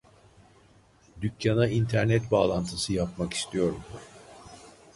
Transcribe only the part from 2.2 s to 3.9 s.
bağlantısı yapmak istiyorum